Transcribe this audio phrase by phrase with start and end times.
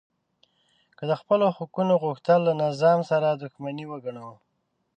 [0.97, 4.29] که د خپلو حقونو غوښتل له نظام سره دښمني وګڼو